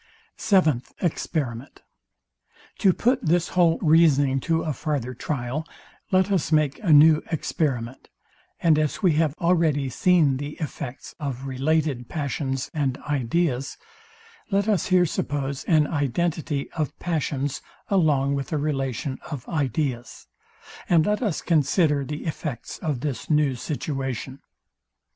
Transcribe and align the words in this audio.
Seventh 0.35 0.93
Experiment. 0.99 1.83
To 2.79 2.91
put 2.91 3.23
this 3.23 3.49
whole 3.49 3.77
reasoning 3.83 4.39
to 4.39 4.63
a 4.63 4.73
farther 4.73 5.13
trial, 5.13 5.63
let 6.09 6.31
us 6.31 6.51
make 6.51 6.79
a 6.79 6.91
new 6.91 7.21
experiment; 7.31 8.09
and 8.59 8.79
as 8.79 9.03
we 9.03 9.11
have 9.13 9.35
already 9.39 9.91
seen 9.91 10.37
the 10.37 10.53
effects 10.53 11.13
of 11.19 11.45
related 11.45 12.09
passions 12.09 12.71
and 12.73 12.97
ideas, 13.07 13.77
let 14.49 14.67
us 14.67 14.87
here 14.87 15.05
suppose 15.05 15.63
an 15.65 15.85
identity 15.85 16.71
of 16.71 16.97
passions 16.97 17.61
along 17.87 18.33
with 18.33 18.51
a 18.51 18.57
relation 18.57 19.19
of 19.29 19.47
ideas; 19.47 20.25
and 20.89 21.05
let 21.05 21.21
us 21.21 21.41
consider 21.43 22.03
the 22.03 22.25
effects 22.25 22.79
of 22.79 23.01
this 23.01 23.29
new 23.29 23.53
situation. 23.53 24.39